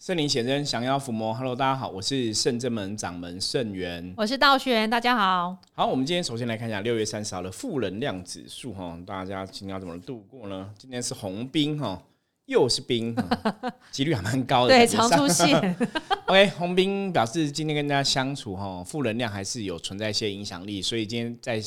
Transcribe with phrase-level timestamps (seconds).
[0.00, 1.34] 圣灵显真，降妖伏魔。
[1.34, 4.14] Hello，大家好，我是圣真门掌门圣元。
[4.16, 5.54] 我是道玄，大家好。
[5.74, 10.70] 好，我们今天首先来看一下六月三十号的负能量指数哈，大家今天要怎么度过呢？
[10.78, 12.02] 今天是红兵哈，
[12.46, 13.14] 又是兵，
[13.92, 14.74] 几率还蛮高的。
[14.74, 15.76] 对，常出现。
[16.24, 21.62] OK，红兵表示今天跟大家相处哈，负能量还是有存在一些影响力，所以今天在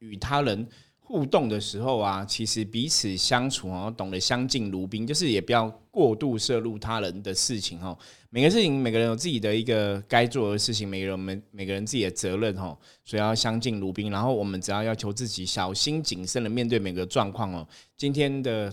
[0.00, 0.68] 与他人。
[1.06, 7.96] 互动的时候啊，其实彼此相处哦，懂得相敬如宾，就是也不要过度摄入他人的事情哦。
[8.30, 14.10] 每个事情，每个人有自己的一个该做的事情，每个人每每个人自己的责任哦，所以要相敬如宾。
[14.10, 17.68] 然后我们只要要求自己小心谨慎的面对每个状况哦。
[17.96, 18.72] 今天的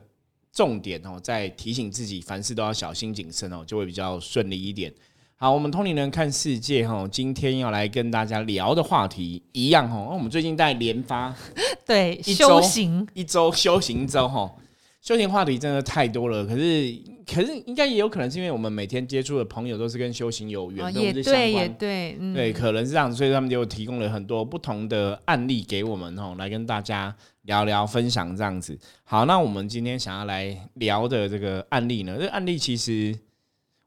[0.54, 4.92] 重点哦，在提醒自己凡事都要小心谨慎哦，就会比较顺利一点。
[5.42, 9.98] 好，我们通灵人看世界哈，今天要来跟大家聊的话题一样哈。
[9.98, 11.34] 我们最近在连发，
[11.84, 14.54] 对，修行一周修行周哈，
[15.02, 16.46] 修行话题真的太多了。
[16.46, 27.16] 可是，可是应该也有可能是因为我们每天接触的朋友都是跟修行有缘，也对，也对，对，可能是这样，所以他们就提供了很多不同的案例给我们哦，来跟大家
[27.46, 28.78] 聊聊分享这样子。
[29.04, 33.18] 好，那我们今天想要来聊的这个案例呢，这案例其实。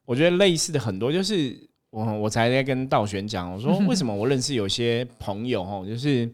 [0.06, 1.56] 我觉得类似的很多，就是
[1.91, 6.28] 我我才在跟道玄讲，我说为什么我认识有些朋友哦，就是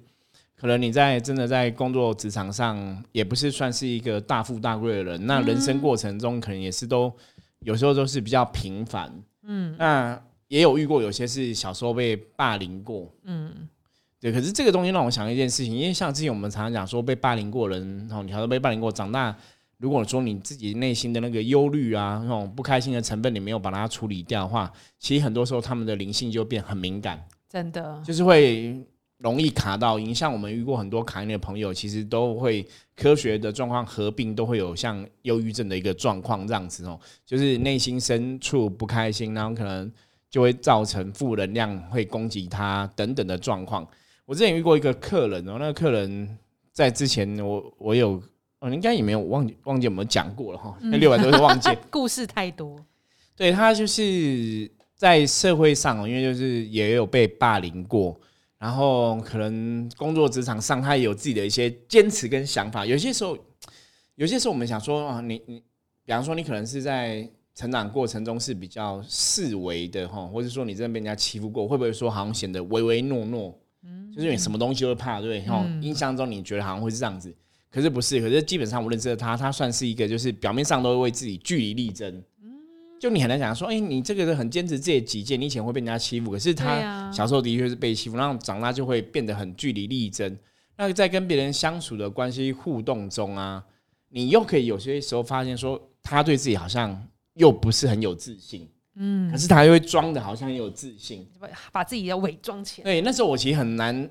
[0.56, 7.12] 可能你在真的在工作职场上也不是算是一个大富大贵的人，那人生过程中可能也是都
[7.60, 9.12] 有时候都是比较平凡，
[9.44, 13.68] 嗯，那也有遇过有些是小时候被霸凌过，嗯，
[14.20, 19.36] 对，可是这个东西让我想一件事情，因为像之前我们常常讲说被霸凌过人，然后你还是被霸凌过，长大。
[19.80, 28.78] 如果说你自己内心的那个忧虑啊，那种不开心的成分你没有把它处理掉的话，其实很多时候他们的灵性就变很敏感，真的就是会
[29.16, 39.90] 容易卡到影响我们遇过很多卡音的朋友，其实都会科学的状况合并都会有像忧郁症的一个状况这样子哦，就是内心深处不开心，然后可能
[40.28, 43.88] 就会造成负能量会攻击他等等的状况。
[44.26, 46.38] 我之前遇过一个客人哦，那个客人
[46.70, 48.22] 在之前我我有。
[48.60, 51.70] 哦，应该也没有忘记忘记有没有讲过了哈，那六百多是忘记。
[51.90, 52.78] 故事太多，
[53.34, 58.20] 对他就是在社会上，因为就是也有被霸凌过，
[58.58, 62.84] 然后可能工作职场上他也有自己的一些坚持跟想法。
[62.84, 63.36] 有些时候，
[64.16, 65.62] 有些时候我们想说啊，你你，
[66.04, 73.58] 比方说你可能是在成长过程中是比较四维的哈，或者说你真的被人家欺负过，会不会说好像显得唯唯诺诺？
[73.84, 77.34] 嗯，就是你什么东西都会怕，对，哈，印象中你觉得好像会是这样子。
[77.70, 82.12] 可是不是，可是基本上我认识的他，他算是一个就是表面上都会为自己据理力争。
[82.42, 82.50] 嗯，
[82.98, 90.36] 就你很难讲说，哎，你这个人很坚持自己的己见，你以前会被人家欺负，可是他小时候的确是被欺负，然后长大就会变得很据理力争。
[90.76, 93.64] 那在跟别人相处的关系互动中啊，
[94.08, 97.00] 你又可以有些时候发现说，他对自己好像
[97.34, 98.68] 又不是很有自信。
[98.96, 101.24] 嗯，可是他又会装的好像很有自信，
[101.70, 102.84] 把自己要伪装起来。
[102.84, 104.10] 对，那时候我其实很难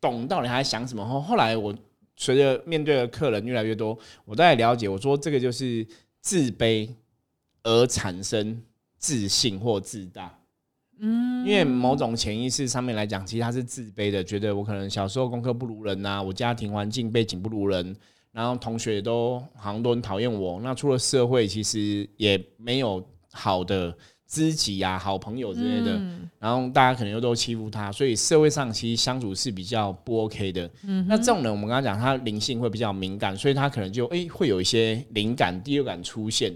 [0.00, 1.06] 懂到底他在想什么。
[1.06, 1.72] 后后来我。
[2.16, 5.86] 随着面对的客人越来越多，我大概了解，我说这个就是
[6.20, 6.88] 自卑
[7.62, 8.62] 而产生
[8.98, 10.38] 自信或自大。
[10.98, 17.94] 嗯，因为某种潜意识上面来讲，其实他是自卑的，觉得我可能小时候功课不如人呐，我家庭环境背景不如人，
[18.32, 20.58] 然后同学都好像都很讨厌我。
[20.62, 23.94] 那出了社会，其实也没有好的。
[24.26, 26.00] 知己啊，好朋友之类的，
[26.40, 30.68] 然后大家可能又都欺负他，所以社会上其实相处是比较不 OK 的。
[31.06, 36.52] 那这种人，我们刚刚讲他灵性会比较敏感，所以他可能就哎会有一些灵感、第六感出现。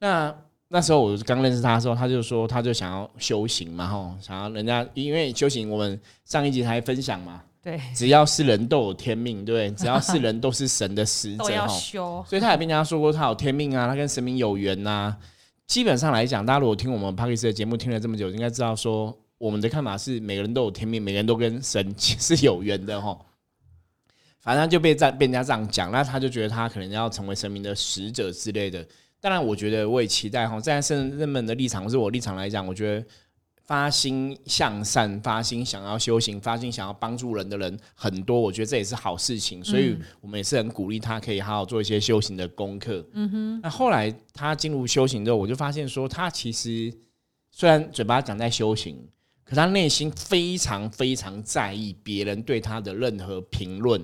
[0.00, 0.34] 那
[0.68, 12.24] 那时候我刚认识他的时候，他就说他就想要修行嘛，吼，想要人家因为修行，我们上一集还分享嘛，对，只要是人都有天命，对， 只要是人都是神的使者，要修。
[12.28, 15.16] 所以他也跟人家说过，他有天命啊，他跟神明有缘呐。
[15.66, 23.18] 基本上来讲，大家如果听我们帕克斯的节目听了这么久，应该知道说我们的看法是每个人都有天命，每个人都跟神 是有缘的哈。
[24.40, 28.86] 反正就被在被人家这样讲，那他就觉得他可能要成为神明的使者之类的。
[29.20, 33.06] 当然，我觉得我也期待哈，在圣人们的立场或是我立场来讲，我觉得。
[33.66, 43.02] 发心向善，发心想要修行，发心想要帮助人的人很多，我觉得这也是好事情，所以我们也是很鼓励他可以好好做一些修行的功课。
[43.12, 43.60] 嗯哼。
[43.62, 46.92] 那后来他进入修行之后，我就发现说，他其实
[47.50, 48.98] 虽然嘴巴讲在修行，
[49.44, 53.98] 可他内心非常非常在意别人对他的任何评论、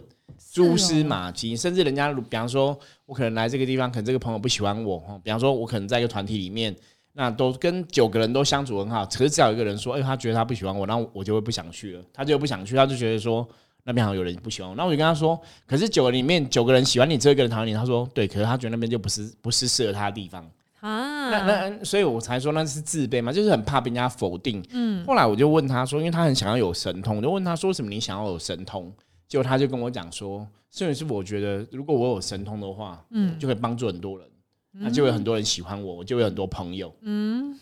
[0.54, 6.74] 蛛丝马迹，甚至人家比方说，我可能来这个地方，可能这个朋友不喜欢我，比方说，我可能在一个团体里面。
[7.12, 12.02] 那都跟九个人都相处很好，可是只要有一个人说，哎，他觉得他不喜欢我，那我就会不想去了。
[12.12, 13.46] 他就不想去，他就觉得说
[13.84, 14.76] 那边好像有人不喜欢我。
[14.76, 17.74] 那我就跟他说，可是九个里面九个人喜欢你，只有一个人讨厌你。
[17.74, 20.48] 他说对，可是他觉得那边就不是不是适合他的地方。
[20.80, 24.64] 啊，那那所以我才说那是自卑嘛，就是很怕被人家否定。
[24.70, 28.90] 嗯，后来我就问他说，因为他很想要有神通，我就问他说，什么你想要有神通？
[29.28, 34.26] 结果他就跟我讲说，甚至是我觉得如果我有神通的话，嗯，就可以帮助很多人，
[34.72, 36.94] 那就有很多人喜欢我，我就有很多朋友。
[37.02, 37.58] 嗯，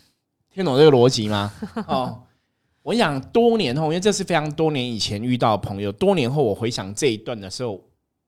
[0.53, 1.51] 听懂这个逻辑吗？
[1.87, 2.21] 哦，
[2.83, 7.81] 我想多年后，因为这是非常多年以前遇到的朋友，多年后我回想这一段的时候，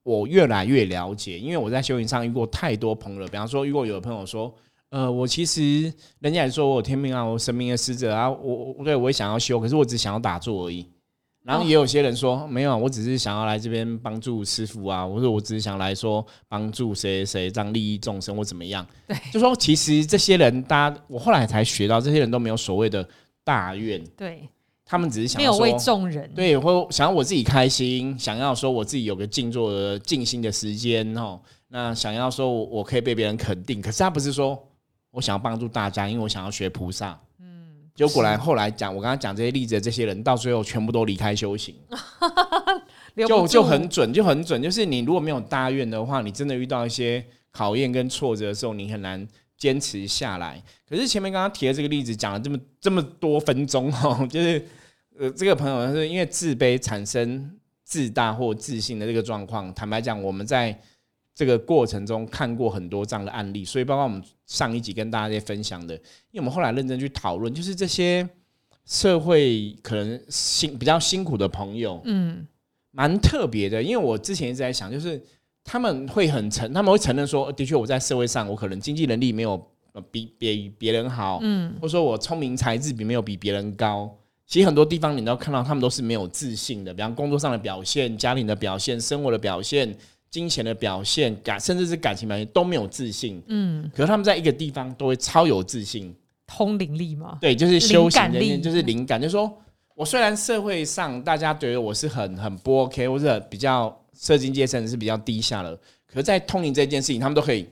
[0.04, 4.54] 我越来越了解，因为我在修行上遇过太多朋友，比方说，如果有的朋友说。
[4.92, 5.84] 呃，我其实
[6.20, 10.86] 人家也说我有天命啊，我神明的使者啊，我我对我也想要修，可是我只想要打坐而已。
[11.44, 18.86] 然后也有些人说没有，我只是想要来这边帮助师傅啊，我说我只是想来说帮助谁谁这样利益众生或怎么样。
[19.08, 23.08] 对，就说其实这些人，大家我后来才学到，这些人都没有所谓的
[23.44, 24.48] 大愿，对
[24.86, 31.40] 他们只是想没有为众人，对，或想要我自己开心，想要说我自己有个静坐的静心的时间哦，
[31.70, 34.62] 那想要说我可以被别人肯定，可是他不是说。
[35.14, 37.20] 我想要帮助大家，因为我想要学菩萨。
[37.92, 41.76] 嗯，结果然后来讲，我刚刚讲这些例子的这些人，到最后全部都离开修行，
[43.28, 44.62] 就就很准，就很准。
[44.62, 49.28] 就是你如果没有大愿的话，你真的遇到一些考验跟挫折的时候，你很难
[49.58, 50.62] 坚持下来。
[50.90, 54.66] 可是前面刚刚提的这个例子，讲了这么这么多分钟 哦，就是
[55.20, 57.52] 呃，这个朋友是因为自卑产生
[57.84, 59.74] 自大或自信的这个状况。
[59.74, 60.80] 坦白讲，我们在。
[61.42, 65.96] 这个过程中看过很多这样的案例，所以包括我们上一集跟大家在分享的，
[66.30, 68.30] 因为我们后来认真去讨论，就是这些
[68.86, 72.46] 社会可能辛比较辛苦的朋友，嗯，
[72.92, 73.82] 蛮特别的。
[73.82, 75.20] 因为我之前一直在想，就是
[75.64, 79.58] 他们会很承，他们会承认说，的确我在社会上，我可能经济能力没有
[80.12, 84.16] 比比别人好，嗯，或者说我聪明才智比没有比别人高。
[84.46, 89.98] 其实很多地方你都看到，他们都是没有自信的，比方工作上的表现、家庭的表现、生活的表现。
[90.32, 93.44] 金钱的表现感，甚至是感情表现都没有自信。
[93.48, 96.16] 嗯，可是他们在一个地方都会超有自信，
[96.48, 97.38] 通灵力吗？
[97.42, 99.22] 对，就是修行力，就是灵感。
[99.22, 99.52] 就是说
[99.94, 105.76] 我虽然社会上大家觉得我是很很不 OK，或者比较社经阶层是比较低下了，
[106.08, 107.68] 可是在通灵这件事情，他们都可以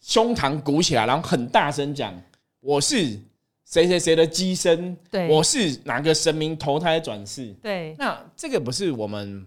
[0.00, 2.12] 胸膛鼓起来，然后很大声讲
[2.60, 3.16] ：“我是
[3.64, 9.46] 谁谁谁的机身，对，我是哪个神明投胎转世。”对，那这个不是我们。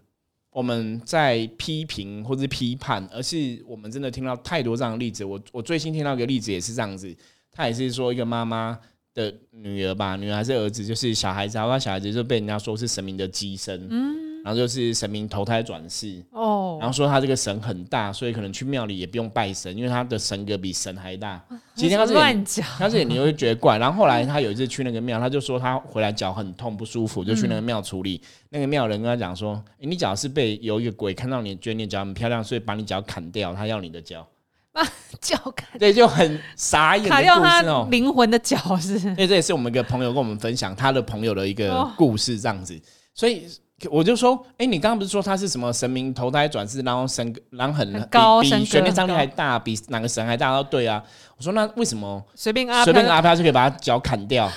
[0.51, 5.23] 我们在批评或者批判，而是我们真的听到太多这样的例子。
[5.23, 7.15] 我我最新听到一个例子也是这样子，
[7.51, 8.77] 他也是说一个妈妈
[9.13, 13.87] 的女儿吧，女儿还是儿子，就是小孩子，然后小孩子就被人家说是神明的机身。
[13.89, 14.20] 嗯。
[14.43, 21.39] 然后就是神明投胎转世哦，然后说他这个神很大，所以可能去庙里也不用拜神，因为他的神格比神还大。
[21.75, 23.77] 今天他是乱讲，他是你会觉得怪。
[23.77, 28.21] 然后后来他有一次去那个庙，他就说他回来脚很痛不舒服，就去那个庙处理。
[28.49, 34.27] 那个庙人跟他讲说：“你脚是被有一个鬼看到你，觉得你脚很漂亮，所以把你脚砍掉，他要你的脚。
[34.73, 34.83] ”把
[35.19, 37.07] 脚砍对，就很傻眼。
[37.07, 38.99] 砍掉他灵魂的脚是？
[39.15, 42.79] 对，这也是我们一个朋友跟我们分享他的朋友的一个故事，这样子。
[43.13, 43.47] 所以。
[43.89, 50.55] 我就说，哎，你刚刚不是说他是什么神明投胎转世，然后神，然后很高，比玄天张力还大，比哪个神还大？
[50.55, 51.03] 都对啊。
[51.37, 54.51] 我说那为什么随便阿随便阿飘就可以把他脚砍掉？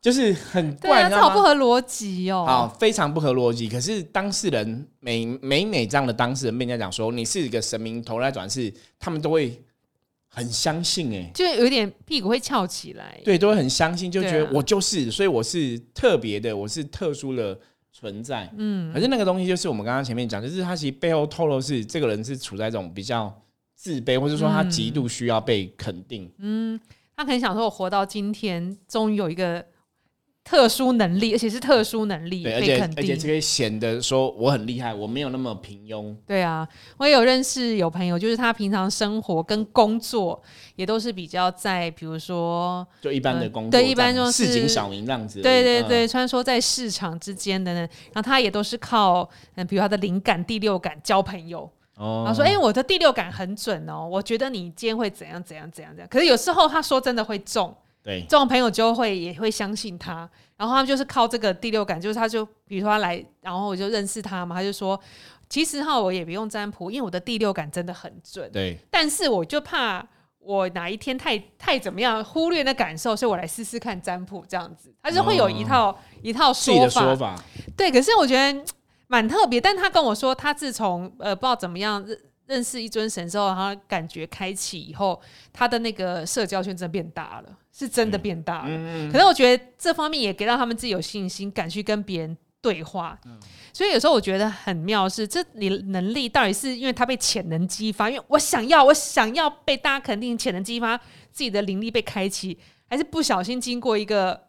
[0.00, 2.44] 就是很怪，这好不合逻辑哦。
[2.46, 3.68] 好，非常不合逻辑。
[3.68, 9.60] 可是当事人每每每这样的当事人被人家讲说你是一个神明投胎转世，他们都会
[10.28, 13.18] 很相信，哎，就有点屁股会翘起来。
[13.24, 17.58] 对，都会很相信，就觉得我就是，所以我是特别的，我是特殊的。
[17.94, 23.32] 存在，嗯，可是那个东西就是我们刚刚前面讲，就是他其实背后透露是这个人是处在一种比较
[23.74, 26.78] 自卑，或者说他极度需要被肯定，嗯，
[27.16, 29.64] 他可能想说，我活到今天，终于有一个。
[30.44, 36.14] 特殊能力，而且是特殊能力，而且而且这个显得说我很厉害，我没有那么平庸。
[36.26, 40.40] 对啊，我也有认识有朋友，就是他平常生活跟工作
[40.76, 45.40] 也都是比较在，比如说就一般的工作，对，一般就是市井小民这样子。
[45.40, 47.80] 对对对，穿梭在市场之间的呢，
[48.12, 51.62] 然后他也都是靠，嗯，比如他的灵感、第六感交朋友。
[51.96, 56.08] 哦，然后说，哎，我的第六感很准哦，我觉得你今天会怎样怎样怎样怎样。
[56.10, 57.74] 可是有时候他说真的会中。
[58.04, 65.00] 对，这种朋友就会也会相信他，然后他们就是靠这个第六感，就是他就比如说他来，然后我就认识他嘛，他就说，
[65.48, 68.50] 其实哈我也不用占卜，因为我的第六感真的很准。
[68.52, 70.06] 对，但是我就怕
[70.38, 77.34] 我哪一天太太怎么样忽略那感受，所以我来试试看占卜这样子，他就会有一套一套说法。
[77.74, 78.64] 对，可是我觉得
[79.06, 82.06] 蛮特别，但他跟我说，他自从呃不知道怎么样。
[82.46, 85.20] 认识一尊神之后，他感觉开启以后，
[85.52, 88.68] 他的那个社交圈真的变大了，是真的变大了。
[88.68, 93.18] 嗯可能我觉得这方面也给到他们自己有信心，敢去跟别人对话。
[93.24, 93.38] 嗯。
[93.72, 100.96] 所以有时候我觉得很妙是，这你能力到底是因为他被潜能激发，因为我想要，我想要被大家肯定，潜能激发
[101.32, 102.56] 自己的灵力被开启，
[102.88, 104.48] 还是不小心经过一个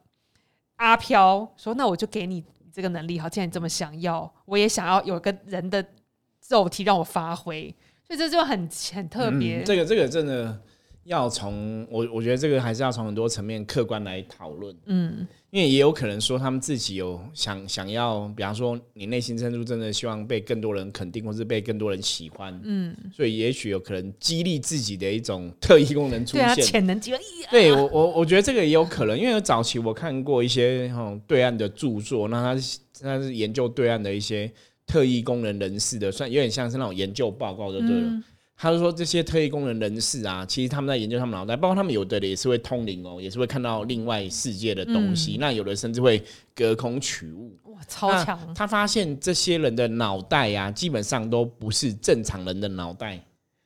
[0.76, 5.84] 阿飘说，那我就给你这个能力，好，既然你这么想要，我也想要有个人的
[6.50, 7.74] 肉体让我发挥，
[8.08, 9.64] 所以这就很很特别。
[9.64, 10.60] 这个这个真的
[11.06, 14.76] 要从我我觉得这个还是要从很多层面客观来讨论。
[14.86, 26.56] 嗯，因为也有可能说他们自己有想想要，比方说你内心深处真的希望被更多人肯定，或是被更多人喜欢，嗯，所以也许有可能激励自己的一种特异功能出现。
[26.56, 27.20] 潜能激发，
[27.52, 34.52] 对我我我觉得这个也有可能，因为早期我看过一些哈对岸的著作，那他是他是研究对岸的一些
[34.86, 38.24] 特异功能人士的，算有点像是那种研究报告就对了。
[38.58, 45.36] 他就说这些特异功能人士啊，其实他们在研究他们脑袋，包括他们有的也是会通灵哦，也是会看到另外世界的东西。
[45.40, 46.24] 那有的甚至会
[46.56, 47.58] 隔空取物。
[47.66, 53.22] 哇，超强，他发现这些人的脑袋呀、基本上都不是正常人的脑袋。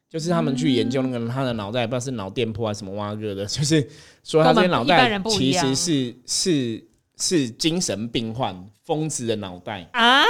[0.10, 3.88] 就是他们去研究那个他的脑袋，不知道是脑电波还是什么挖个的， 就是
[4.24, 6.84] 说他这些脑袋其实是是
[7.16, 9.88] 是精神病患、疯子的脑袋。
[9.94, 10.24] 啊，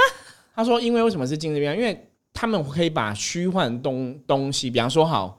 [0.60, 1.78] 他说，因为为什么是精神病患？
[1.78, 1.98] 因为
[2.34, 5.38] 他们可以把虚幻东东西，比方说好，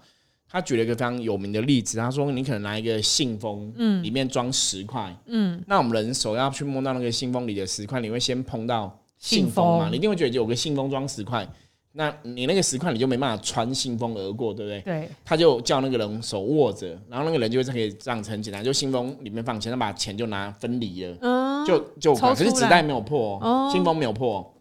[0.49, 9.83] 他举了一个非常有名的例子，他说你可能拿一个信封，嗯，里面装十块，嗯，那我们人手要去摸到那个信封里的十块，你会先碰到信封嘛？
[9.83, 9.91] 封。
[9.91, 11.47] 你一定会觉得有个信封装十块，
[11.91, 14.81] 那你那个十块你就没办法穿信封而过，对不对？
[14.81, 24.53] 对，他就叫那个人手握着，然后那个人就会可以这样子很简单，就信封里面放钱，他把钱就拿分离了，嗯，就就可是纸袋没有破哦，信封没有破，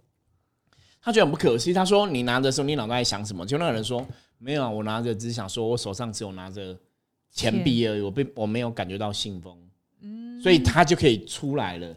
[1.02, 1.72] 他觉得很不可思议。
[1.72, 4.06] 他说：“你拿的时候，你脑袋在想什么？”就那个人说
[4.38, 6.76] ：“没有啊，我拿着只是想说，我手上只有拿着
[7.32, 9.56] 钱币而已，我并我没有感觉到信封。”
[10.42, 11.94] 所以他就可以出来了。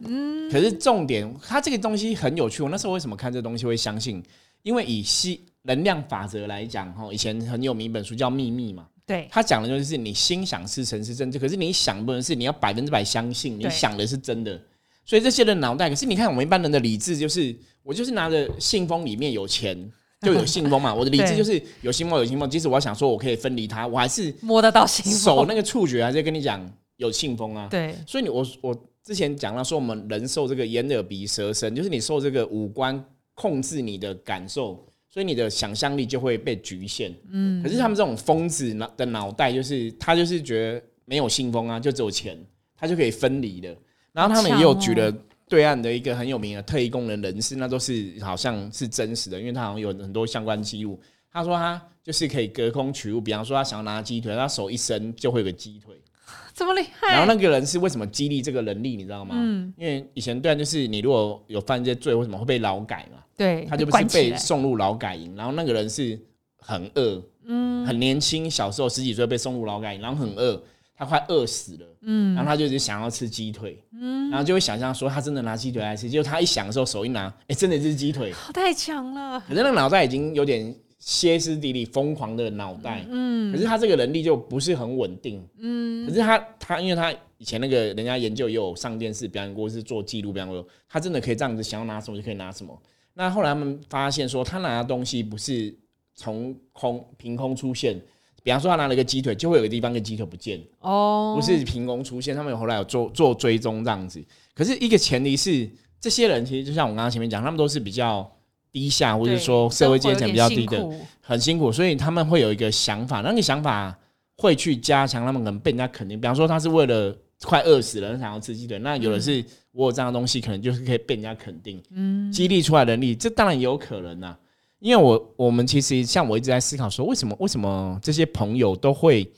[0.52, 2.62] 可是重点，他这个东西很有趣。
[2.62, 4.22] 我那时候为什么看这东西会相信？
[4.64, 8.86] 因为以吸能量法则来讲，哈，以前很有名一本书叫《秘密》嘛。
[9.06, 14.62] 对，他讲的就是你心想事成是真的，可是你想不能是你要百分之百相信你想的是真的。
[15.06, 19.78] 所以这些人脑袋，可是你看我们一般人的理智就是，我就是拿着信封里面有钱
[20.22, 27.68] 就有信封嘛， 我的理智就是有信封有信封，即使我想说我可以分离它，我还是摸得到信封，手那个触觉还是跟你讲有信封啊。
[27.70, 37.14] 对，所以你我我之前讲到说，我们人受这个眼耳鼻舌身，就是你受这个五官控制你的感受，所以你的想象力就会被局限。
[37.30, 42.42] 嗯，可是他们这种疯子脑的脑袋，就是他就是觉得没有信封啊，就只有钱，
[42.78, 43.76] 他就可以分离的。
[44.14, 45.12] 然后他们也有举了
[45.50, 51.00] 对岸的一个很有名的特异功能人士，那都是好像是真实的，因为他好像有很多相关记录。
[51.32, 55.96] 他说他就是可以隔空取物，比方说他想要拿鸡腿，他手一伸就会有个鸡腿。
[56.54, 59.34] 这么厉害然后，那个人是为什么激励这个能力，你知道吗？
[59.36, 63.18] 嗯因为以前对岸就是你如果有犯这些罪，为什么会被劳改嘛？
[63.36, 66.18] 对，他就不是被送入劳改营，然后那个人是
[66.58, 70.62] 很饿，嗯，很年轻，小时候十几岁被送入劳改营，然后很饿，
[70.96, 92.82] 他快饿死了，嗯，然后他就是想要吃鸡腿，嗯，然后就会想象说他真的拿鸡腿来吃，结果他一想的时候手一拿，哎、真的是鸡腿，哦太强了，可是那个脑袋已经有点歇斯底里、疯狂的脑袋，嗯，可是他这个能力就不是很稳定，嗯，可是他他因为他以前那个人家研究也有上电视表演过，是做记录表演过，他真的可以这样子想要拿什么就可以拿什么。
[93.16, 95.76] 那后来他们发现说，他拿的东西不是
[96.16, 98.00] 从空凭空出现，
[98.44, 104.24] 比方说他拿了一个鸡腿，就会有个地方跟鸡腿不见，哦，不是凭空出现，他们有后来有做做追踪这样子。
[104.54, 105.68] 可是一个前提是，
[106.00, 108.30] 这些人其实就像我刚刚前面讲，他们都是比较
[108.72, 110.86] 低下，或者对说社会阶层比较低的
[111.22, 113.98] 很辛苦，所以他们会有一个想法，那个想法
[114.38, 116.20] 会去加强他们可能被人家肯定。
[116.20, 124.36] 比方说，他是为了快饿死了，想要吃鸡腿，那有的是我有这样的东西，可能就是可以被人家肯定，嗯，激励出来的能力，这当然也有可能呐、
[124.84, 129.32] 因为我我们其实像我一直在思考说，为什么为什么这些朋友都会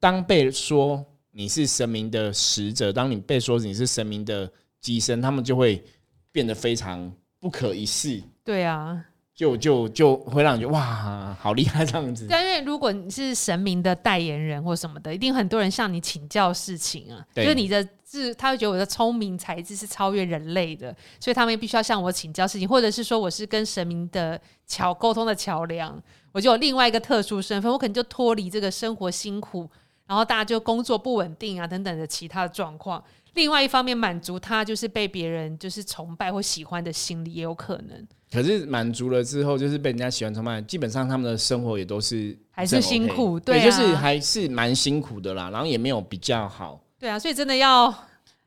[0.00, 5.84] 当被说你是神明的使者，当你被说你是神明的机身，他们就会
[6.32, 8.22] 变得非常不可一世。
[8.42, 9.04] 对啊，
[9.34, 12.26] 就就就会让你觉得哇，好厉害这样子。
[12.26, 17.20] 但，因为如果你是神明的代言人或什么的，一定很多人向你请教事情啊。
[17.34, 29.68] 就对是你的智，他会觉得我的聪明才智是超越人类的，所以他们必须要向我请教事情，或者是说我是跟神明的桥沟通的桥梁，我就有另外一个特殊身份，我可能就脱离这个生活辛苦，
[30.06, 33.04] 然后大家就工作不稳定啊等等的其他的状况。
[33.34, 38.08] 另外一方面，满足他就是被别人就是崇拜或喜欢的心理，也有可能。
[38.32, 43.38] 可是满足了之后，就是被人家喜欢崇拜，基本上他们的生活也都是还是辛苦。
[43.38, 47.94] 对，就是还是蛮辛苦的啦，然后也没有比较好，对啊，所以真的要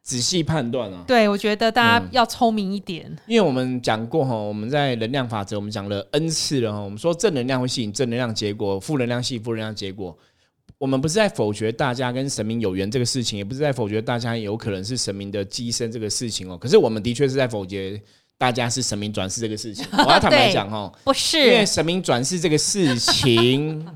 [0.02, 1.04] 仔细判断啊。
[1.08, 3.16] 对我觉得大家嗯要聪明一点。
[3.28, 6.80] 因为我们讲过哈，我们在能量法则，我们讲了 N 次了哈。
[6.80, 10.18] 我们说正能量会吸引正能量结果，负能量吸引负能量结果。
[10.78, 16.58] 我们不是在否决大家跟神明有缘这个事情，也不是在否决大家有可能是神明的机身这个事情哦。
[16.58, 18.02] 可是我们的确是在否决
[18.38, 19.86] 大家是神明转世这个事情。
[19.92, 23.88] 我要坦白讲哦， 不是因为，神明转世这个事情，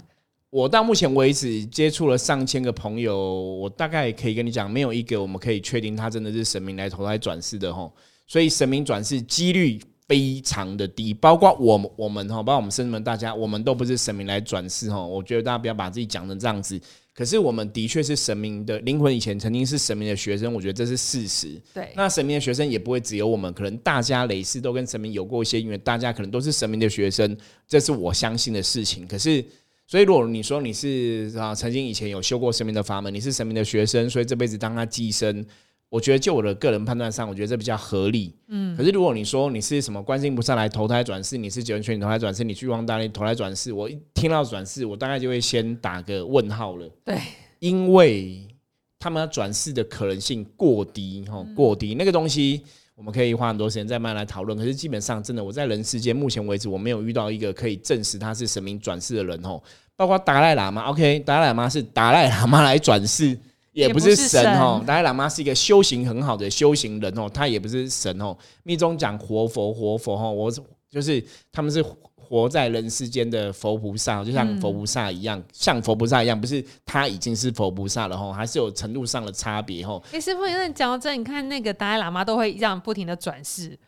[0.49, 7.93] 我到目前为止接触了上千个朋友，我大概可以跟你讲，没有一个我们可以确定他真的是神明来投胎转世的吼。
[8.25, 15.05] 所以神明转世几率非常的低，包括我们我们哈，包括我们生们大家，我们都不是神明来转世哈。
[15.05, 16.79] 我觉得大家不要把自己讲成这样子。
[17.13, 21.61] 可是我们的确是神明的灵魂，以前曾经是神明的学生，我觉得这是事实。
[21.73, 27.35] 对，那神明的学生也不会只有我们，可能大家累世都跟神明有过一些因为大家可能都是神明的学生，
[27.67, 29.07] 这是我相信的事情。
[29.07, 29.43] 可是，
[29.87, 35.45] 所以如果你说你是啊，曾经以前有修过神明的法门，你是神明的学生，所以这辈子当他寄生，
[35.89, 38.33] 我觉得就我的个人判断上，我觉得这比较合理。
[38.47, 46.89] 嗯，可是如果你说你是什么观世音菩萨来投胎转世，你是九泉玄女投胎转世，你去旺大力投胎转世，我一听到转世，我大概就会先打个问号了。
[47.03, 47.17] 对，
[47.59, 48.47] 因为
[48.97, 51.93] 他们要转世的可能性过低，哈，过低。
[51.93, 52.63] 那个东西
[52.95, 54.57] 我们可以花很多时间再慢慢来讨论。
[54.57, 59.61] 可是基本上，真的我在人世间目前为止，我没有遇到一个可以证实他是神明转世的人，哦。
[59.97, 63.37] 包括达赖喇嘛，OK，达赖喇嘛是达赖喇嘛来转世，
[63.71, 64.75] 也不是神哦。
[64.79, 68.35] 神达赖喇嘛是一个修行很好的修行人哦，他也不是神哦。
[68.63, 70.51] 密宗讲活佛，活佛哦，我
[70.89, 71.81] 就是他们是
[72.35, 80.03] 活在人世间的佛菩萨，就像佛菩萨一样，像佛菩萨一样，不是他已经是佛菩萨了吼，还是有程度上的差别吼。
[80.11, 83.79] 哎，师傅，那你讲到这，你看那个达赖喇嘛都会这样不停的转世，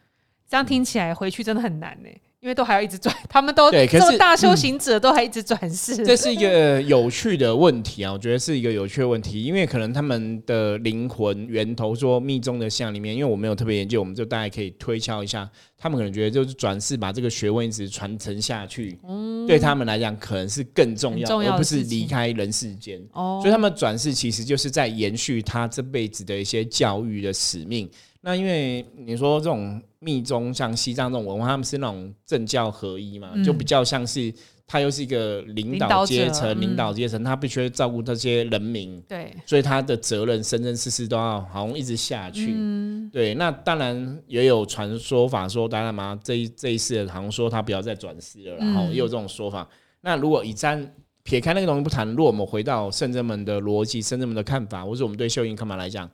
[0.48, 19.00] 这样听起来回去真的很难呢，因为都还要一直转， 他们都对可是大修行者都还一直转世， 这是一个有趣的问题啊，我觉得是一个有趣的问题，因为可能他们的灵魂源头说密宗的像里面，因为我没有特别研究，我们就大概可以推敲一下，他们可能觉得就是转世把这个学问一直传承下去，
[19.48, 23.02] 对他们来讲可能是更重要，重要的而不是离开人世间。
[23.14, 27.90] 哦所以他们转世其实就是在延续他这辈子的一些教育的使命。
[28.28, 34.34] 那因为你说这种密宗像西藏这种文化，他们是那种政教合一嘛，嗯就比较像是
[34.68, 42.52] 他又是一个领导领导者阶层，嗯领导阶层，他必须照顾这些人民，对，所以他的责任生生世世都要好像一直下去。
[42.54, 49.66] 嗯，对，那当然也有传说法说，达赖喇嘛这一这一世好像说他不要再转世了，然后嗯也有这种说法。
[50.02, 56.10] 那如果以占撇开那个东西不谈，如果我们回到圣者们的逻辑、圣者们的看法，或者我们对秀英看法来讲，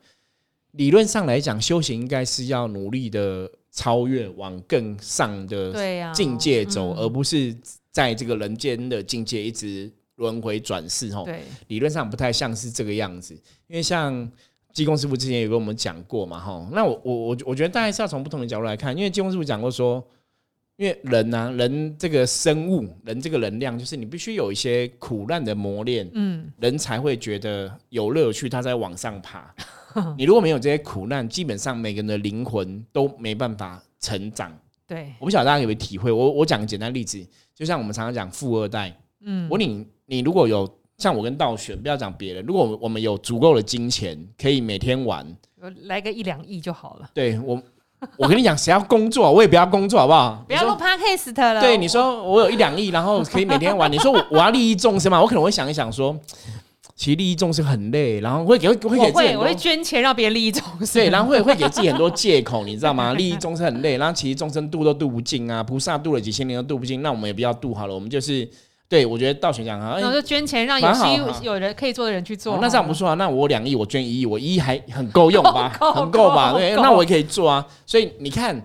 [0.74, 6.98] 理论上来讲，修行应该是要努力的超越，往更上的，境界走，嗯。
[6.98, 7.56] 而不是
[7.92, 11.14] 在这个人间的境界一直轮回转世。
[11.14, 13.36] 吼，对，理论上不太像是这个样子，
[13.68, 14.32] 因为像
[14.74, 20.04] 济公师傅之前有跟我们讲过嘛，哈，那我我我我觉得大概是要从不同的角度来看，因为济公师傅讲过说，
[20.78, 29.54] 因为人呢、人这个生物，人这个能量，就是你必须有一些苦难的磨练，嗯，人才会觉得有乐趣，他在往上爬。
[30.18, 34.52] 你如果没有这些苦难，基本上每个人的灵魂都没办法成长。
[34.88, 45.26] 对，我不晓得大家有没有体会，我我讲个简单例子，就像我们常常讲富二代，嗯，我你你如果有像我跟道玄，不要讲别人，如果我们有足够的金钱，可以每天玩，
[45.84, 47.62] 来个一两亿就好了，对我，
[48.18, 50.44] 我跟你讲，谁要工作，我也不要工作，好不好？
[50.48, 51.62] 不要录 podcast 了。
[51.62, 55.22] 对，你说我有一两亿，然后可以每天玩，你说我 我要利益众生嘛？
[55.22, 56.16] 我可能会想一想说，
[56.96, 61.02] 其实利益众生很累，然后会给会给自己很多会我会捐钱让别人利益众生。
[61.02, 63.14] 对，然后会会给自己很多借口，你知道吗？
[63.14, 68.48] 利益众生很累，然后其实众生度都度不尽啊，菩萨度了几千年都度不尽，那我们也不要度好了，我们就是
[68.94, 72.60] 对我觉得道玄讲啊，哎然后就捐钱让有蛮好哈希有人可以做的人去做。
[72.62, 75.68] 那这样不错啊，那我两亿，我捐一亿，我一亿还很够用吧？
[75.96, 76.54] 很够吧？
[76.54, 77.66] 对，那我也可以做啊。
[77.88, 78.56] 所以你看，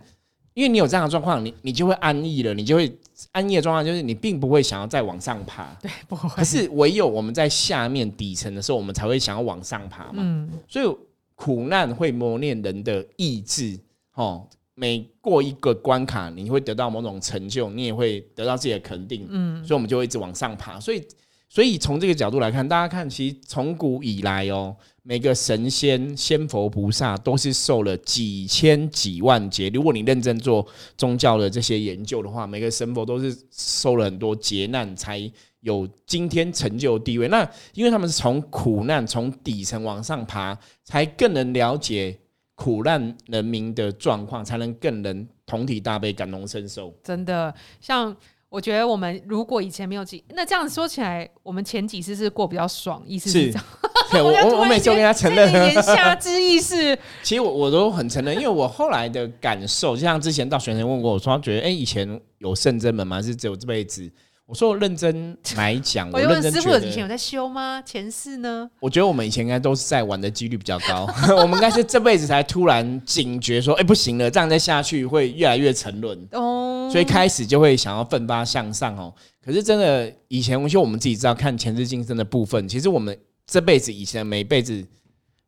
[0.52, 2.94] 因为你有这样的状况，你你就会安逸了，你就会
[3.32, 5.74] 安逸的状况就是你并不会想要再往上爬。
[5.80, 10.16] 对不会可是唯有我们在下面底层的时候，我们才会想要往上爬嘛。
[10.16, 10.96] 嗯，所以
[11.34, 13.80] 苦难会磨练人的意志，
[14.12, 14.46] 哦，
[14.78, 20.78] 每过一个关卡，你会得到某种成就，你也会得到自己的肯定，嗯，所以我们就会一直往上爬。
[20.78, 21.02] 所以，
[21.48, 29.68] 所以从这个角度来看，大家看，其实从古以来哦，每个神仙、仙佛、菩萨都是受了几千几万劫。
[29.70, 30.64] 如果你认真做
[30.96, 35.30] 宗教的这些研究的话，每个神佛都是受了很多劫难才。
[35.62, 37.42] 有今天成就地位，那
[37.74, 42.16] 因为他们是从苦难从底层往上爬，才更能了解
[42.58, 46.92] 苦难人民的状况，才能更能同体大悲、感同身受。
[47.04, 48.14] 真的，像
[48.48, 53.64] 我觉得我们如果以前没有几，那这样说起来，我们前几次是过比较爽，意思是是这样。
[54.10, 63.16] 对我我我每次都跟他承认，言下之意是，其实我我都很承认，因为我后来的感受，就像之前到学生问过我说，他觉得哎、诶以前有圣真门吗？
[63.16, 64.10] 还是只有这辈子？
[64.48, 67.82] 我说 我认真来讲，我就认问师傅，真觉得，以前有在修吗？
[67.84, 68.68] 前世呢？
[68.80, 71.06] 我觉得我们以前应该都是在玩的几率比较高，
[71.36, 76.26] 我们应该是这辈子才突然警觉说，哎、不行了，这样再下去会越来越沉沦。
[76.32, 79.12] 哦，所以开始就会想要奋发向上哦。
[79.44, 84.82] 可是真的，以前就我们自己知道看前世今生的部分，其实我们这辈子以前每辈子，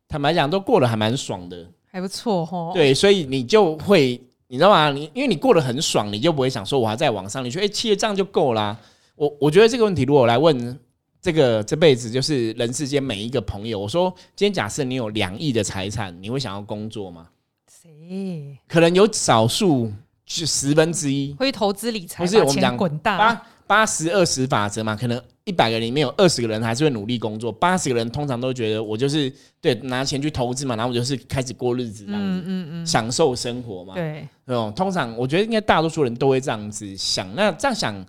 [0.07, 1.67] 坦白讲都过得还蛮爽的。
[1.91, 2.71] 还不错哦。
[2.73, 4.91] 对，所以你就会，你知道吗？
[4.91, 8.77] 你因为你过得很爽，你就不会想说我还在往上，你觉得哎，其实这样就够啦。
[9.15, 10.77] 我我觉得这个问题，如果我来问
[11.21, 17.29] 这个这辈子就是人世间每一个朋友，我说今天假设你有两亿的财产，你会想要工作吗？
[17.65, 19.89] 谁可能有少数
[20.25, 23.17] 就十分之一，会投资理财，不是我们讲滚大？
[23.17, 29.31] 八八十二十法则嘛，可能一百个人里面有二十个人还是会努力工作，八十个人通常都觉得我就是
[29.61, 33.93] 对拿钱去投资嘛，然后我就是开始过日子这样子，嗯嗯嗯，享受生活嘛。
[33.93, 37.33] 对，哦，通常我觉得应该大多数人都会这样子想。
[37.33, 38.05] 那这样想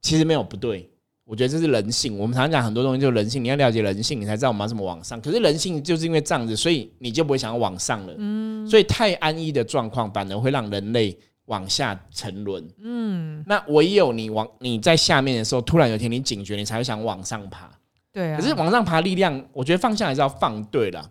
[0.00, 0.88] 其实没有不对，
[1.24, 2.16] 我觉得这是人性。
[2.16, 5.20] 我们常常讲很多东西就是人性，你要了解人性，你才知道我们要怎么往上。
[5.20, 8.14] 可是人性就是因为这样子，所以你就不会想要往上了。
[8.16, 11.18] 嗯，所以太安逸的状况反而会让人类
[11.50, 12.64] 往下沉沦。
[12.80, 17.68] 嗯，那唯有你往你在下面的时候，突然有一天你警觉，你才会想往上爬。
[18.12, 18.38] 对啊。
[18.38, 21.10] 可是往上爬力量，我觉得方向还是要放对了。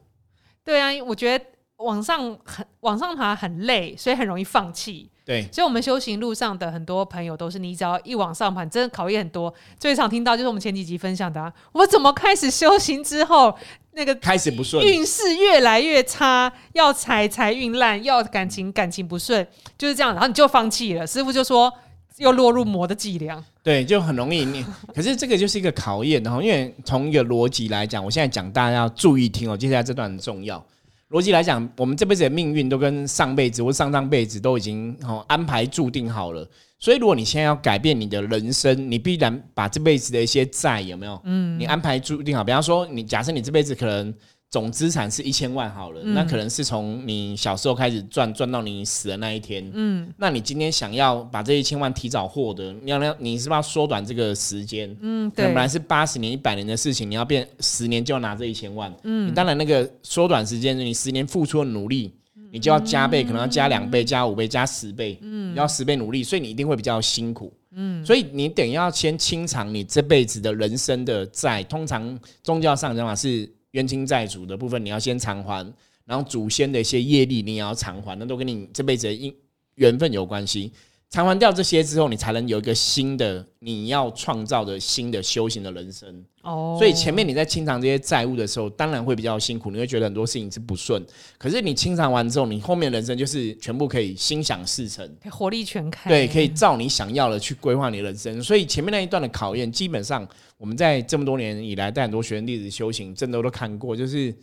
[0.64, 1.46] 对啊，我觉得
[1.78, 5.12] 往上很往上爬很累，所以很容易放弃。
[5.26, 9.54] 对，所以，我们修行路上的很多朋友都是，你只要一往上爬，真的考验很多。
[9.78, 13.56] 最常听到就是我们前几集分享的、啊，我怎么开始修行之后，
[14.00, 19.46] 那个开始不顺，运势越来越差，要财财运烂，要感情感情不顺，
[19.78, 21.06] 就是这样，然后你就放弃了。
[21.06, 21.72] 师傅就说
[22.16, 23.44] 又落入魔的伎俩。
[23.62, 24.66] 对，就很容易你。
[24.96, 30.66] 可是这个就是一个考验，然后因为从一个逻辑来讲，我现在讲大家要注意听哦，接下来这段很重要。
[31.10, 36.48] 逻辑来讲，我们这辈子的命运都跟上辈子或上上辈子都已经哦安排注定好了。
[36.80, 41.20] 所以，如果你现在要改变你的人生，你必然把这辈子的一些债有没有？
[41.26, 42.44] 嗯，你安排注定好。
[42.44, 44.14] 比方说，你假设你这辈子可能
[44.50, 49.70] 总资产是一千万好了，那可能是从你小时候开始赚，赚到你死的那一天。
[49.74, 54.96] 嗯，那你今天想要把这一千万提早获得，你要要你是不是要缩短这个时间？
[55.02, 58.90] 嗯，对本，来是八十年、一百年的事情，你要变十年就要拿这一千万。
[59.04, 62.14] 嗯，你当然那个缩短时间，你十年付出的努力，
[62.52, 67.54] 你就要加倍，可能要加两倍、加五倍、加十倍，嗯，要十倍努力，所以你一定会比较辛苦。
[67.72, 71.64] 嗯，所以你等于要先清偿你这辈子的人生的债。
[71.64, 75.66] 通常宗教上讲法是冤亲债主的部分，你要先偿还，
[76.06, 79.34] 然后祖先的一些业力你也要偿还，那都跟你这辈子的因
[79.76, 80.72] 缘分有关系。
[81.10, 86.24] 偿还掉这些之后，你才能有一个新的你要创造的新的修行的人生。
[86.44, 91.04] 哦，所以前面你在清偿这些债务的时候，当然会比较辛苦，你会觉得很多事情是不顺。
[91.40, 98.42] 可是你清偿完之后，你后面人生就是全部可以心想事成，可以活力全开，对，可以照你想要的去规划你的人生。
[98.44, 100.26] 所以前面那一段的考验，基本上
[100.58, 104.34] 我们在这么多年以来带很多学生弟子修行，真的都看过，就是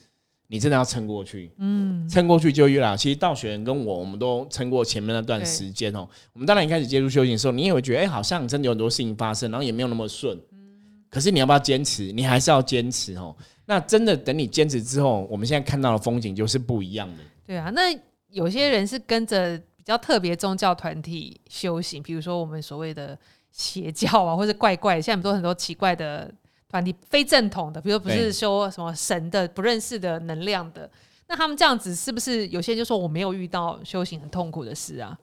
[0.49, 2.97] 你真的要撑过去，嗯，撑过去就越来。
[2.97, 6.09] 其实道学人跟我，我们都撑过前面那段时间哦。
[6.33, 10.39] 我们当然一开始接触修行的时候，你也会觉得，哎、好像真的有很多事情发生，然后也没有那么顺。
[11.11, 12.13] 可是你要不要坚持？
[12.13, 13.35] 你还是要坚持哦。
[13.65, 17.23] 那真的等你坚持之后，我们现在看到的风景就是不一样的。
[17.45, 17.83] 对啊，那
[18.29, 23.19] 有些人是跟着比较特别宗教团体修行，比如说我们所谓的
[23.51, 26.33] 邪教啊，或者怪怪，现在都很多奇怪的
[26.69, 30.91] 团体，非正统的，比如不是对修什么神的、不认识的能量的，
[31.29, 35.17] 那他们这样子是不是有些人就说我没有遇到修行很痛苦的事啊？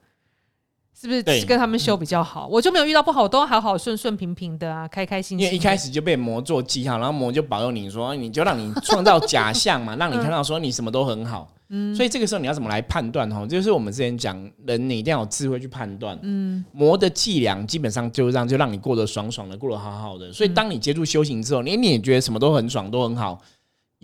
[0.98, 2.46] 是不是跟他们修比较好？
[2.46, 5.44] 我就没有遇到不好，我都好好顺顺平平的啊，开开心心。
[5.44, 11.50] 因为一开始就被魔做记号，然后魔就保佑你说，你就让你创造假象嘛， 让你看到说你什么都很好。
[11.70, 13.28] 嗯，所以这个时候你要怎么来判断？
[13.30, 16.16] 哈，就是我们之前讲，人你一定要有智慧去判断。
[16.22, 20.30] 嗯，魔的伎俩基本上就让就让你过得爽爽的，过得好好的。
[20.32, 23.40] 所以当你接触修行之后，你你也觉得什么都很爽，都很好。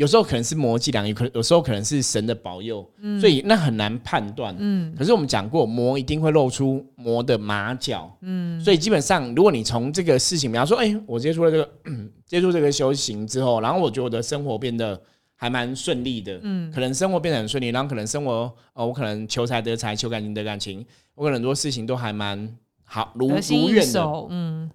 [0.01, 4.57] 有时候可能是魔伎俩，有可能有时候可能是神的保佑，所以那很难判断。
[4.59, 8.11] 嗯，可是我们讲过，魔一定会露出魔的马脚。
[8.23, 11.71] 嗯，所以基本上，如果你从这个事情，比方说，哎、我接触了这个
[12.25, 14.99] 接触这个修行之后，然后我觉得我的生活变得
[15.37, 20.83] 还蛮顺利的，嗯，可能生活变得很顺利，然后可能生活，哦，我可能求财得财，求感情得感情，
[21.15, 24.03] 我可能很多事情都还蛮好，如如愿的。
[24.31, 24.71] 嗯，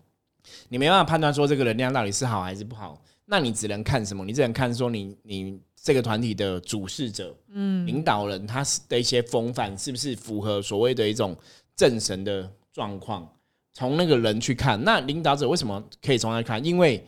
[0.70, 4.24] 你没办法判断说这个能量到底是好还是不好，那你只能看什么？
[4.24, 11.36] 你只能看说你你这个团体的主事者，嗯，领导人他是的一些风范是不是符合所谓的一种
[11.76, 13.28] 正神的状况？
[13.74, 16.64] 从那个人去看，那领导者为什么可以从那看？
[16.64, 17.04] 因为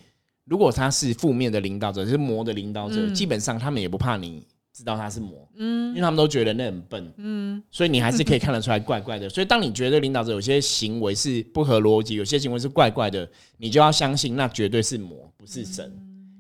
[0.46, 9.30] 如果他是负面的领导者，是魔的领导者，嗯基本上他们也不怕你知道他是魔，嗯，因为他们都觉得那很笨，嗯，所以你还是可以看得出来怪怪的。
[9.30, 15.92] 所以当你觉得领导者有些行为是不合逻辑，有些行为是怪怪的，你就要相信那绝对是魔，不是神。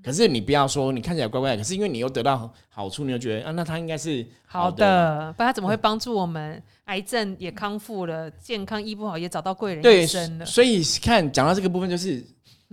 [0.07, 6.63] 可是你不要说你看起来怪怪，可是因为你又得到好处，你就觉得啊，那他应该是好的，不然他怎么会帮助我们？
[6.85, 10.45] 癌症也康复了，健康医不好也找到贵人医生了。
[10.45, 12.23] 所以看讲到这个部分，就是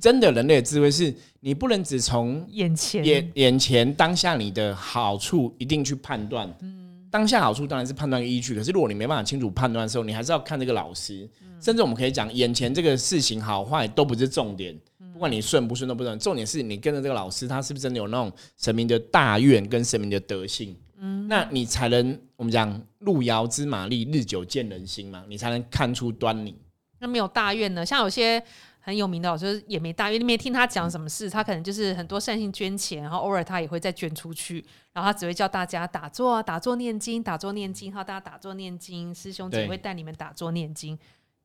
[0.01, 6.49] 真的人类的智慧是，你不能只从眼前眼眼前当下你的好处一定去判断。
[6.61, 11.29] 嗯，当下好处当然是判断依据，可是如果你没办法清楚判断的时候，你还是要看这个老师。
[11.61, 14.79] 甚至我们可以讲，眼前这个事情好坏都不是重点。
[15.15, 20.77] 不管你顺不顺都不顺重点是你跟着这个老师，他是不是真的有那种神明的大愿跟神明的德性？
[20.99, 26.59] 嗯，那你才能我们讲路遥知马力，日久见人心嘛，你才能看出端倪。
[26.99, 27.87] 那没有大愿呢？
[27.87, 28.43] 像有些
[28.81, 40.99] 很有名的老师也没大愿，你没听他讲什么事，他可能就是很多善心捐钱，然后偶尔他也会再捐出去，然后他只会叫大家打坐啊，打坐念经，打坐念经，然后大家打坐念经，师兄姐会带你们打坐念经。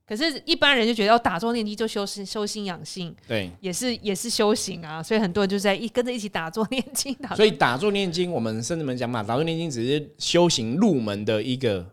[0.10, 5.04] 可是，一般人就觉得要打坐念经就修身修心养性，对，也是也是修行啊。
[5.04, 7.13] 所以很多人就在一跟着一起打坐念经。
[7.13, 11.86] 打所以打坐念经，我们甚至们讲嘛，打坐念经只是修行入门的一个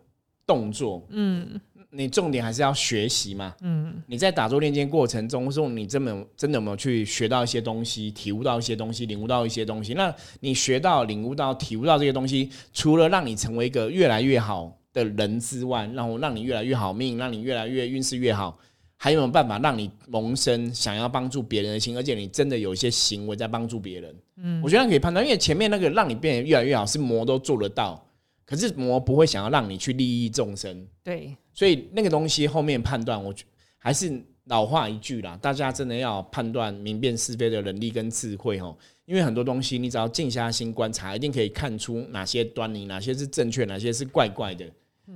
[0.47, 1.05] 动作。
[1.09, 3.53] 嗯，你重点还是要学习嘛。
[3.61, 9.93] 嗯，你在打坐念经过程中，说你真的真的有没有去学到一些东西，体悟到一些东西，领悟到一些东西？
[9.93, 14.76] 那你学到、领悟到、体悟到这些东西，除了让你成为一个越来越好。
[14.97, 18.57] 的人之外，然后让你越来越好命，让你越来越运势越好，
[18.97, 21.95] 还有没有办法让你萌生想要帮助别人的心？
[21.95, 28.03] 而且你真的有一些行为在帮助别人，嗯，我觉得可以判断，因为前面那个让你变得越来越好是魔都做得到，
[28.43, 33.45] 可是魔不会想要让你去利益众生，对，所以那个东西后面判断，我觉
[33.77, 44.65] 还是老话一句啦，大家真的要判断明辨是非的能力跟智慧哦，因为很多东西你只要静下心观察，一定可以看出哪些端倪，哪些是正确，哪些是怪怪的。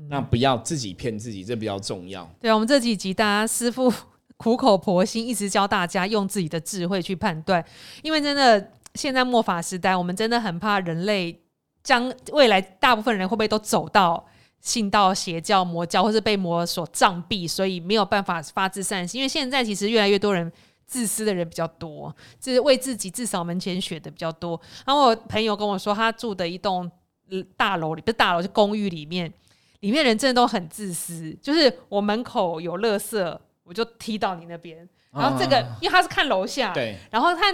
[0.07, 2.29] 那不要自己骗自己，这比较重要。
[2.39, 3.91] 对啊，我们这几集大家师傅
[4.37, 7.63] 苦口婆心，一直教大家用自己的智慧去判断。
[8.01, 11.37] 因为真的现在末法时代，我们真的很怕人类
[11.83, 14.25] 将未来大部分人会不会都走到
[14.61, 19.19] 信道邪教、魔教，或是被魔所障蔽，所以没有办法发自善心。
[19.19, 20.49] 因为现在其实越来越多人
[20.87, 24.59] 自私的人比较多，就是为自己自扫门前雪的比较多。
[24.85, 26.89] 然后我朋友跟我说，他住的一栋
[27.57, 29.31] 大楼里，不是大楼，是公寓里面。
[29.81, 34.87] 里面人真的都很自私，就是我门口有垃圾，我就踢到你那边。
[35.11, 37.53] 然后这个，因为他是看楼下，对，然后看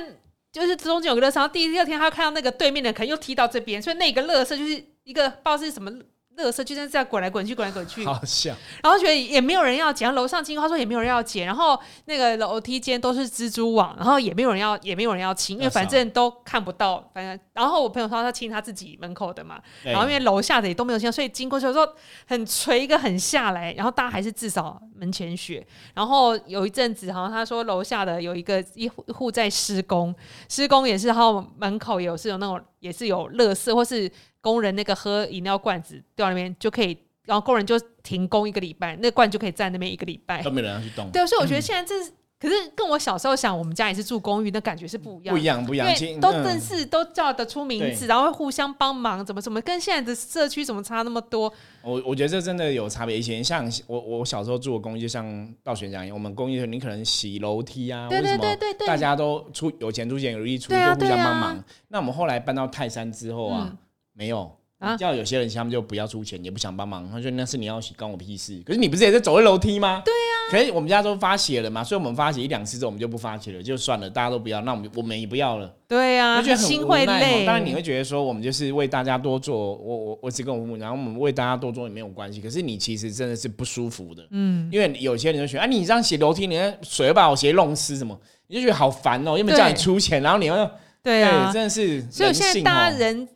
[0.51, 5.91] 就是中间有个垃圾，然后第第二天他看到那个对面的，可能又踢到这边，所以那个垃圾就是一个不知道是什么。
[6.37, 8.55] 乐色就在这样滚来滚去，滚来滚去，好像。
[8.83, 11.47] 然后觉得也没有人要捡，楼上清，他说也没有人要捡。
[11.47, 17.09] 然后那个楼梯间都是蜘蛛网，然后也没有人要，也没有人要清，因为反正都看不到。
[17.11, 21.85] 反正，然后我朋友说他亲他自己门口的嘛，然后因为楼下的也都没有亲，所以经过有时候
[22.25, 25.65] 很垂一个很下来，然后大家还是至少门前雪。
[25.93, 30.15] 然后有一阵子，好像他说楼下的有一个一户在施工，
[30.47, 34.09] 施工也是，然后门口有是有那种也是有乐色或是。
[34.39, 41.09] 工人那个喝饮料罐子掉那边就可以，然后工人就停工一个礼拜，那罐就可以在那边一个礼拜，都没人要去动。
[41.11, 45.87] 对，所以我觉得现在这是，可是跟我小时候想，我们家也是住公寓，那感觉是不一样，不一样，不一样，
[46.21, 51.51] 都认识，都叫得出名字，然后会互相帮忙，怎么怎么，跟现在的社区怎么差那么多？
[51.81, 53.17] 我我觉得这真的有差别。
[53.17, 61.63] 以前像我我小时候住的公寓，就像道玄讲一样，我们公寓你可能洗楼梯啊，对对对对对，大家都出有钱出钱，有力出力，就互相帮忙。
[61.87, 63.75] 那我们后来搬到泰山之后啊，
[64.13, 64.51] 没有。
[64.97, 67.09] 叫有些人他们就不要出钱，也不想帮忙。
[67.09, 68.61] 他说那是你要洗，关我屁事。
[68.65, 70.01] 可是你不是也在走楼梯吗？
[70.05, 70.17] 对呀。
[70.49, 75.67] 可是我们家都发血了嘛，所以我们发血一两次之后，我们就不发血了，就算了，大家都不要，那我们我们也不要了。
[75.87, 77.43] 对呀，觉得心会累。
[77.45, 82.39] 当然你会觉得说，我们就是为大家多做，我我我只跟我父母，然后我们为大家多做也没有关系。
[82.39, 91.99] 可是你其实真的是不舒服的，嗯，因为有些人就觉得，哎，你这样洗楼梯，你水把我鞋弄湿什么，你就觉得好烦哦，又没叫你出钱，然后你又对啊，真的是。
[92.11, 93.27] 所以现在大家人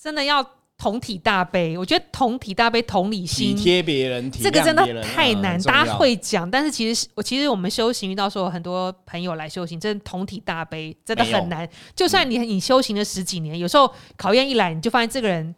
[0.00, 0.44] 真的要。
[0.82, 5.56] 同体大悲，我觉得同体大悲、同理心、体贴别人，这个真的太难。
[5.62, 11.68] 大家会讲，但是其实我其实我们修行遇到说很多朋友来修行，真的同体大悲真的很难。
[11.94, 15.54] 就算你你修行了十几年，有时候考验一来，你就发现这个人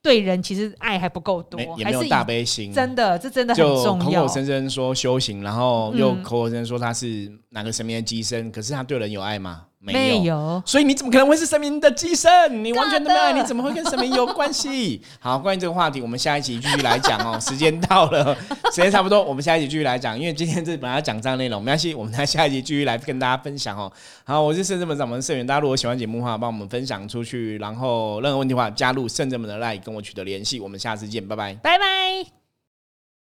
[0.00, 2.72] 对人其实爱还不够多，也没有大悲心。
[2.72, 4.22] 真的，这真的很重要。
[4.22, 9.66] 口口声声说修行，然后又口口声声说他是哪个神明的机身，可是他对人有爱吗？
[9.84, 10.22] 没有。
[10.22, 12.30] 有，所以你怎么可能会是神明的寄生？
[12.64, 15.02] 你完全都没有你怎么会跟神明有关系？
[15.18, 17.38] 好，关于这个话题，我们下一集继续来讲哦。
[17.42, 18.34] 时间到了，
[18.72, 20.18] 时间差不多，我们下一集继续来讲。
[20.18, 23.92] 因为今天这本来要讲这样的内容，没关系，我们在下一集继续来跟大家分享哦。
[24.24, 30.60] 好，我是圣正门掌门社员，大家如果喜欢节目的话，帮我们分享出去，然后任何问题的话，加入圣正门的 line 跟我取得联系。
[30.60, 31.54] 我们下次见，拜拜。
[31.54, 32.41] 拜拜。